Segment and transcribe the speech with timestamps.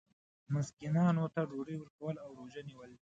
[0.53, 2.99] مسکینانو ته ډوډۍ ورکول او روژه نیول دي.